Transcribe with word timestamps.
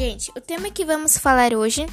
Gente, 0.00 0.32
o 0.34 0.40
tema 0.40 0.70
que 0.70 0.82
vamos 0.82 1.18
falar 1.18 1.52
hoje 1.52 1.84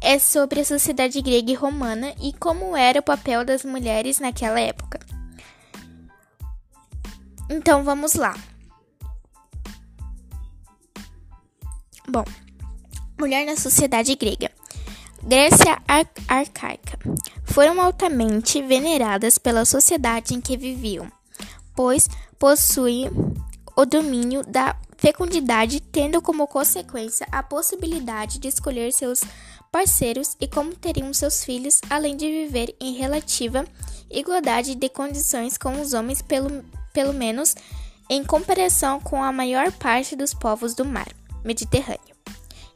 é 0.00 0.20
sobre 0.20 0.60
a 0.60 0.64
sociedade 0.64 1.20
grega 1.20 1.50
e 1.50 1.54
romana 1.56 2.14
e 2.22 2.32
como 2.32 2.76
era 2.76 3.00
o 3.00 3.02
papel 3.02 3.44
das 3.44 3.64
mulheres 3.64 4.20
naquela 4.20 4.60
época. 4.60 5.00
Então 7.50 7.82
vamos 7.82 8.14
lá. 8.14 8.36
Bom, 12.08 12.24
mulher 13.18 13.44
na 13.44 13.56
sociedade 13.56 14.14
grega. 14.14 14.52
Grécia 15.20 15.82
ar 15.88 16.06
arcaica 16.28 16.96
foram 17.42 17.80
altamente 17.80 18.62
veneradas 18.62 19.38
pela 19.38 19.64
sociedade 19.64 20.34
em 20.34 20.40
que 20.40 20.56
viviam, 20.56 21.10
pois 21.74 22.08
possuem 22.38 23.10
o 23.76 23.84
domínio 23.84 24.44
da 24.44 24.76
fecundidade, 25.04 25.80
tendo 25.80 26.22
como 26.22 26.46
consequência 26.46 27.26
a 27.30 27.42
possibilidade 27.42 28.38
de 28.38 28.48
escolher 28.48 28.90
seus 28.90 29.20
parceiros 29.70 30.34
e 30.40 30.48
como 30.48 30.74
teriam 30.74 31.12
seus 31.12 31.44
filhos, 31.44 31.78
além 31.90 32.16
de 32.16 32.24
viver 32.26 32.74
em 32.80 32.94
relativa 32.94 33.66
igualdade 34.10 34.74
de 34.74 34.88
condições 34.88 35.58
com 35.58 35.78
os 35.78 35.92
homens, 35.92 36.22
pelo, 36.22 36.64
pelo 36.94 37.12
menos 37.12 37.54
em 38.08 38.24
comparação 38.24 38.98
com 38.98 39.22
a 39.22 39.30
maior 39.30 39.70
parte 39.72 40.16
dos 40.16 40.32
povos 40.32 40.72
do 40.72 40.86
mar 40.86 41.08
Mediterrâneo, 41.44 42.16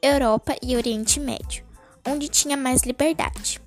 Europa 0.00 0.54
e 0.62 0.76
Oriente 0.76 1.18
Médio, 1.18 1.64
onde 2.06 2.28
tinha 2.28 2.56
mais 2.56 2.82
liberdade. 2.82 3.60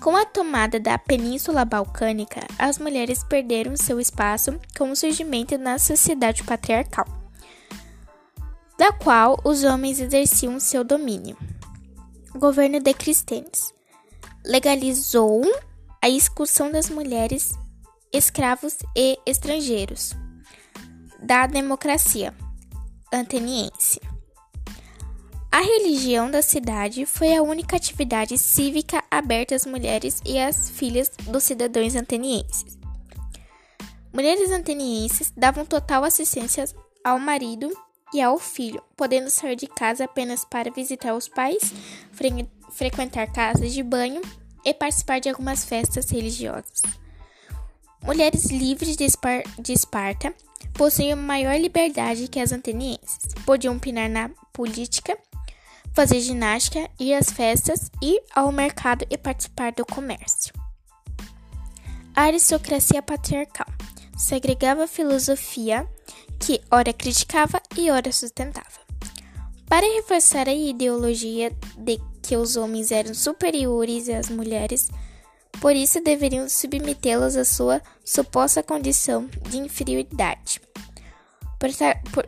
Com 0.00 0.16
a 0.16 0.24
tomada 0.24 0.80
da 0.80 0.96
Península 0.96 1.66
Balcânica, 1.66 2.40
as 2.58 2.78
mulheres 2.78 3.22
perderam 3.22 3.76
seu 3.76 4.00
espaço 4.00 4.58
com 4.78 4.90
o 4.90 4.96
surgimento 4.96 5.58
na 5.58 5.78
sociedade 5.78 6.42
patriarcal 6.42 7.23
da 8.78 8.92
qual 8.92 9.38
os 9.44 9.64
homens 9.64 10.00
exerciam 10.00 10.58
seu 10.58 10.82
domínio. 10.82 11.36
O 12.34 12.38
governo 12.38 12.80
de 12.80 12.92
Cristenes 12.92 13.72
legalizou 14.44 15.42
a 16.02 16.08
expulsão 16.08 16.70
das 16.70 16.90
mulheres, 16.90 17.52
escravos 18.12 18.76
e 18.96 19.18
estrangeiros 19.24 20.12
da 21.20 21.46
democracia 21.46 22.34
ateniense. 23.10 24.00
A 25.50 25.60
religião 25.60 26.28
da 26.30 26.42
cidade 26.42 27.06
foi 27.06 27.34
a 27.34 27.42
única 27.42 27.76
atividade 27.76 28.36
cívica 28.36 29.02
aberta 29.08 29.54
às 29.54 29.64
mulheres 29.64 30.20
e 30.24 30.38
às 30.38 30.68
filhas 30.68 31.12
dos 31.28 31.44
cidadãos 31.44 31.94
atenienses. 31.94 32.76
Mulheres 34.12 34.50
atenienses 34.50 35.32
davam 35.36 35.64
total 35.64 36.02
assistência 36.02 36.64
ao 37.04 37.20
marido 37.20 37.70
e 38.14 38.22
ao 38.22 38.38
filho, 38.38 38.80
podendo 38.96 39.28
sair 39.28 39.56
de 39.56 39.66
casa 39.66 40.04
apenas 40.04 40.44
para 40.44 40.70
visitar 40.70 41.14
os 41.14 41.28
pais, 41.28 41.74
fre 42.12 42.48
frequentar 42.70 43.30
casas 43.30 43.72
de 43.72 43.82
banho 43.82 44.22
e 44.64 44.72
participar 44.72 45.20
de 45.20 45.28
algumas 45.28 45.64
festas 45.64 46.10
religiosas. 46.10 46.82
Mulheres 48.02 48.46
livres 48.50 48.96
de, 48.96 49.04
Espar 49.04 49.42
de 49.58 49.72
Esparta 49.72 50.34
possuíam 50.74 51.16
maior 51.16 51.58
liberdade 51.58 52.28
que 52.28 52.40
as 52.40 52.52
atenienses. 52.52 53.34
Podiam 53.44 53.76
opinar 53.76 54.08
na 54.08 54.28
política, 54.52 55.16
fazer 55.92 56.20
ginástica, 56.20 56.88
ir 56.98 57.14
às 57.14 57.30
festas, 57.30 57.90
ir 58.02 58.22
ao 58.34 58.52
mercado 58.52 59.04
e 59.10 59.16
participar 59.16 59.72
do 59.72 59.86
comércio. 59.86 60.52
A 62.14 62.22
aristocracia 62.22 63.02
patriarcal 63.02 63.66
segregava 64.16 64.86
filosofia 64.86 65.88
que 66.44 66.60
ora 66.70 66.92
criticava 66.92 67.58
e 67.74 67.90
ora 67.90 68.12
sustentava. 68.12 68.84
Para 69.66 69.86
reforçar 69.94 70.46
a 70.46 70.52
ideologia 70.52 71.50
de 71.78 71.98
que 72.22 72.36
os 72.36 72.54
homens 72.54 72.92
eram 72.92 73.14
superiores 73.14 74.10
às 74.10 74.28
mulheres, 74.28 74.90
por 75.58 75.74
isso 75.74 76.02
deveriam 76.02 76.46
submetê-las 76.46 77.34
à 77.34 77.46
sua 77.46 77.80
suposta 78.04 78.62
condição 78.62 79.26
de 79.48 79.56
inferioridade. 79.56 80.60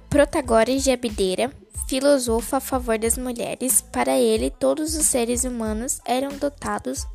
Protagoras 0.08 0.82
de 0.82 0.92
Abdera, 0.92 1.52
filósofo 1.86 2.56
a 2.56 2.60
favor 2.60 2.98
das 2.98 3.18
mulheres, 3.18 3.82
para 3.82 4.18
ele 4.18 4.50
todos 4.50 4.94
os 4.94 5.04
seres 5.04 5.44
humanos 5.44 6.00
eram 6.06 6.30
dotados 6.38 7.06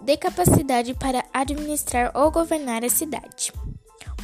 de 0.00 0.16
capacidade 0.16 0.94
para 0.94 1.26
administrar 1.30 2.10
ou 2.14 2.30
governar 2.30 2.82
a 2.84 2.88
cidade 2.88 3.52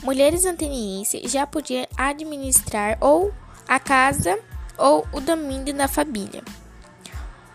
mulheres 0.02 0.46
atenienses 0.46 1.30
já 1.30 1.46
podiam 1.46 1.86
administrar 1.96 2.96
ou 3.00 3.32
a 3.66 3.78
casa 3.78 4.38
ou 4.76 5.06
o 5.12 5.20
domínio 5.20 5.74
da 5.74 5.88
família. 5.88 6.42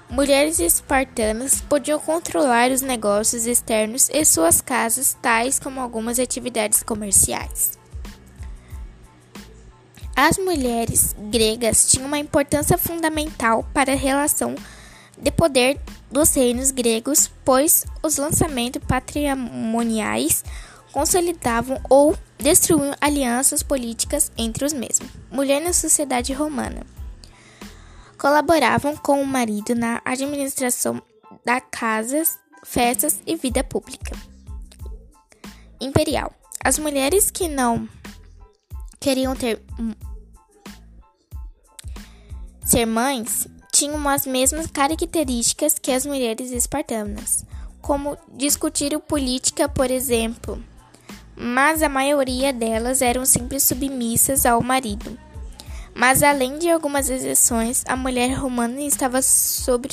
Mulheres 0.09 0.59
espartanas 0.59 1.61
podiam 1.61 1.99
controlar 1.99 2.69
os 2.69 2.81
negócios 2.81 3.47
externos 3.47 4.09
e 4.13 4.23
suas 4.23 4.61
casas, 4.61 5.17
tais 5.19 5.57
como 5.57 5.79
algumas 5.79 6.19
atividades 6.19 6.83
comerciais. 6.83 7.79
As 10.15 10.37
mulheres 10.37 11.15
gregas 11.31 11.89
tinham 11.89 12.05
uma 12.05 12.19
importância 12.19 12.77
fundamental 12.77 13.67
para 13.73 13.93
a 13.93 13.95
relação 13.95 14.53
de 15.17 15.31
poder 15.31 15.79
dos 16.11 16.35
reinos 16.35 16.69
gregos, 16.69 17.31
pois 17.43 17.83
os 18.03 18.17
lançamentos 18.17 18.83
patrimoniais 18.87 20.43
consolidavam 20.93 21.81
ou 21.89 22.15
destruíam 22.37 22.93
alianças 23.01 23.63
políticas 23.63 24.31
entre 24.37 24.63
os 24.63 24.71
mesmos. 24.71 25.09
Mulher 25.31 25.59
na 25.59 25.73
sociedade 25.73 26.31
romana. 26.31 26.85
Colaboravam 28.17 28.95
com 28.95 29.21
o 29.21 29.25
marido 29.25 29.75
na 29.75 30.01
administração 30.05 31.01
da 31.43 31.59
casas, 31.59 32.37
festas 32.63 33.21
e 33.25 33.35
vida 33.35 33.63
pública. 33.63 34.15
Imperial. 35.81 36.31
As 36.63 36.79
mulheres 36.79 37.29
que 37.29 37.49
não 37.49 37.89
queriam 38.99 39.35
ter 39.35 39.61
ser 42.63 42.85
mães 42.85 43.47
tinham 43.73 44.07
as 44.07 44.25
mesmas 44.25 44.67
características 44.67 45.77
que 45.77 45.91
as 45.91 46.05
mulheres 46.05 46.51
espartanas, 46.51 47.43
como 47.81 48.17
discutir 48.37 48.97
política, 48.99 49.67
por 49.67 49.91
exemplo, 49.91 50.63
mas 51.35 51.81
a 51.81 51.89
maioria 51.89 52.53
delas 52.53 53.01
eram 53.01 53.25
simples 53.25 53.63
submissas 53.63 54.45
ao 54.45 54.61
marido. 54.61 55.17
Mas 55.93 56.23
além 56.23 56.57
de 56.57 56.69
algumas 56.69 57.09
exceções, 57.09 57.83
a 57.87 57.95
mulher 57.95 58.33
romana 58.33 58.81
estava 58.81 59.21
sob 59.21 59.87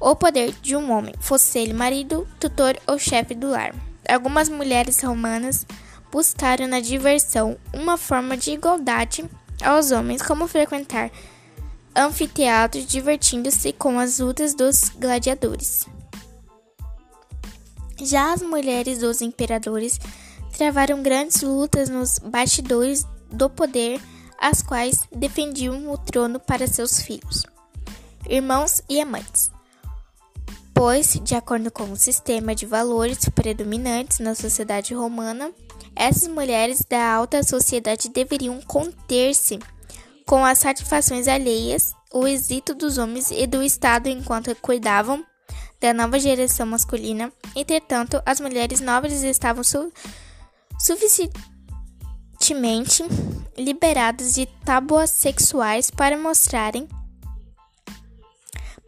o 0.00 0.16
poder 0.16 0.54
de 0.62 0.76
um 0.76 0.90
homem, 0.90 1.14
fosse 1.20 1.58
ele 1.58 1.72
marido, 1.72 2.26
tutor 2.38 2.78
ou 2.86 2.98
chefe 2.98 3.34
do 3.34 3.50
lar. 3.50 3.74
Algumas 4.08 4.48
mulheres 4.48 5.02
romanas 5.02 5.66
buscaram 6.10 6.66
na 6.66 6.80
diversão 6.80 7.58
uma 7.72 7.98
forma 7.98 8.36
de 8.36 8.52
igualdade 8.52 9.28
aos 9.62 9.90
homens, 9.90 10.22
como 10.22 10.48
frequentar 10.48 11.10
anfiteatros 11.94 12.86
divertindo-se 12.86 13.72
com 13.72 13.98
as 13.98 14.20
lutas 14.20 14.54
dos 14.54 14.90
gladiadores. 14.90 15.86
Já 18.00 18.32
as 18.32 18.42
mulheres 18.42 18.98
dos 18.98 19.20
imperadores 19.20 19.98
travaram 20.56 21.02
grandes 21.02 21.42
lutas 21.42 21.88
nos 21.88 22.18
bastidores 22.18 23.04
do 23.30 23.50
poder, 23.50 24.00
as 24.38 24.62
quais 24.62 25.02
defendiam 25.14 25.90
o 25.90 25.98
trono 25.98 26.38
para 26.38 26.66
seus 26.66 27.00
filhos, 27.00 27.44
irmãos 28.28 28.82
e 28.88 29.00
amantes. 29.00 29.50
Pois, 30.72 31.20
de 31.24 31.34
acordo 31.34 31.72
com 31.72 31.90
o 31.90 31.96
sistema 31.96 32.54
de 32.54 32.64
valores 32.64 33.28
predominantes 33.30 34.20
na 34.20 34.34
sociedade 34.36 34.94
romana, 34.94 35.50
essas 35.96 36.28
mulheres 36.28 36.84
da 36.88 37.12
alta 37.14 37.42
sociedade 37.42 38.08
deveriam 38.08 38.60
conter-se 38.62 39.58
com 40.24 40.44
as 40.44 40.58
satisfações 40.58 41.26
alheias, 41.26 41.92
o 42.12 42.26
êxito 42.28 42.74
dos 42.74 42.96
homens 42.96 43.32
e 43.32 43.44
do 43.44 43.60
Estado 43.60 44.08
enquanto 44.08 44.54
cuidavam 44.56 45.24
da 45.80 45.94
nova 45.94 46.18
geração 46.18 46.66
masculina. 46.66 47.32
Entretanto, 47.54 48.20
as 48.26 48.40
mulheres 48.40 48.80
nobres 48.80 49.22
estavam 49.22 49.62
su 49.62 49.92
suficientemente 50.78 53.04
liberadas 53.56 54.34
de 54.34 54.46
tábuas 54.64 55.10
sexuais 55.10 55.90
para 55.90 56.16
mostrarem 56.16 56.88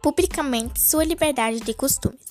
publicamente 0.01 0.81
sua 0.81 1.03
liberdade 1.03 1.59
de 1.59 1.73
costumes. 1.73 2.21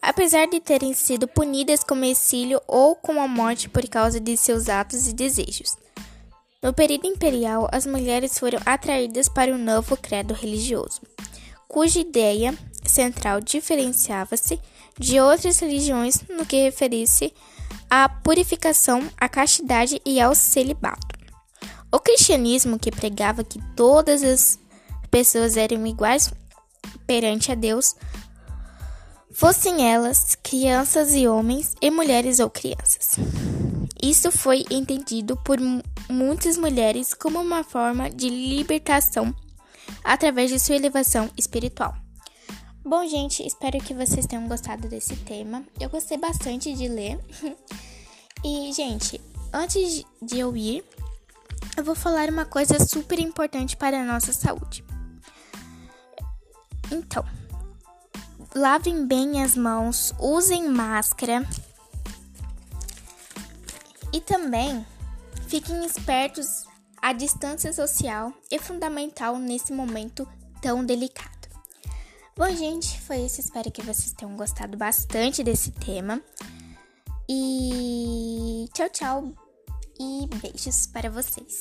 Apesar 0.00 0.46
de 0.46 0.60
terem 0.60 0.92
sido 0.92 1.26
punidas 1.26 1.82
com 1.82 2.04
exílio 2.04 2.60
ou 2.68 2.94
com 2.94 3.20
a 3.20 3.26
morte 3.26 3.68
por 3.68 3.88
causa 3.88 4.20
de 4.20 4.36
seus 4.36 4.68
atos 4.68 5.08
e 5.08 5.14
desejos. 5.14 5.76
No 6.62 6.72
período 6.72 7.06
imperial, 7.06 7.68
as 7.72 7.86
mulheres 7.86 8.38
foram 8.38 8.60
atraídas 8.64 9.28
para 9.28 9.54
o 9.54 9.58
novo 9.58 9.96
credo 9.96 10.32
religioso, 10.32 11.00
cuja 11.74 11.98
ideia 11.98 12.56
central 12.84 13.40
diferenciava-se 13.40 14.60
de 14.96 15.18
outras 15.18 15.58
religiões 15.58 16.20
no 16.28 16.46
que 16.46 16.62
referisse 16.62 17.34
à 17.90 18.08
purificação, 18.08 19.02
à 19.16 19.28
castidade 19.28 20.00
e 20.06 20.20
ao 20.20 20.36
celibato. 20.36 21.18
O 21.90 21.98
cristianismo 21.98 22.78
que 22.78 22.92
pregava 22.92 23.42
que 23.42 23.60
todas 23.74 24.22
as 24.22 24.56
pessoas 25.10 25.56
eram 25.56 25.84
iguais 25.84 26.32
perante 27.08 27.50
a 27.50 27.56
Deus, 27.56 27.96
fossem 29.32 29.90
elas 29.92 30.36
crianças 30.40 31.12
e 31.12 31.26
homens, 31.26 31.74
e 31.82 31.90
mulheres 31.90 32.38
ou 32.38 32.48
crianças. 32.48 33.16
Isso 34.00 34.30
foi 34.30 34.64
entendido 34.70 35.36
por 35.38 35.58
muitas 36.08 36.56
mulheres 36.56 37.14
como 37.14 37.40
uma 37.40 37.64
forma 37.64 38.08
de 38.08 38.28
libertação 38.30 39.34
através 40.02 40.50
de 40.50 40.58
sua 40.58 40.76
elevação 40.76 41.30
espiritual. 41.36 41.94
Bom, 42.84 43.06
gente, 43.06 43.46
espero 43.46 43.78
que 43.78 43.94
vocês 43.94 44.26
tenham 44.26 44.46
gostado 44.46 44.88
desse 44.88 45.16
tema. 45.16 45.64
Eu 45.80 45.88
gostei 45.88 46.18
bastante 46.18 46.74
de 46.74 46.86
ler. 46.86 47.18
e, 48.44 48.70
gente, 48.74 49.18
antes 49.52 50.04
de 50.20 50.38
eu 50.38 50.54
ir, 50.54 50.84
eu 51.76 51.82
vou 51.82 51.94
falar 51.94 52.28
uma 52.28 52.44
coisa 52.44 52.84
super 52.84 53.18
importante 53.18 53.76
para 53.76 54.00
a 54.00 54.04
nossa 54.04 54.32
saúde. 54.32 54.84
Então, 56.92 57.24
lavem 58.54 59.06
bem 59.06 59.42
as 59.42 59.56
mãos, 59.56 60.14
usem 60.18 60.68
máscara 60.68 61.46
e 64.12 64.20
também 64.20 64.86
fiquem 65.48 65.84
espertos. 65.84 66.66
A 67.04 67.12
distância 67.12 67.70
social 67.70 68.32
é 68.50 68.58
fundamental 68.58 69.36
nesse 69.36 69.74
momento 69.74 70.26
tão 70.62 70.82
delicado. 70.82 71.50
Bom, 72.34 72.48
gente, 72.48 72.98
foi 73.02 73.18
isso. 73.18 73.40
Espero 73.40 73.70
que 73.70 73.82
vocês 73.82 74.12
tenham 74.12 74.34
gostado 74.34 74.74
bastante 74.74 75.44
desse 75.44 75.70
tema. 75.70 76.18
E 77.28 78.66
tchau, 78.72 78.88
tchau. 78.88 79.32
E 80.00 80.26
beijos 80.40 80.86
para 80.86 81.10
vocês. 81.10 81.60